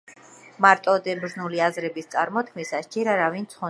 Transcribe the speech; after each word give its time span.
მარტოოდენ 0.65 1.21
ბრძნული 1.25 1.63
აზრების 1.69 2.13
წარმოთქმისაგან 2.17 2.93
ჯერ 2.97 3.15
არავინ 3.19 3.45
ცხონებულა. 3.45 3.59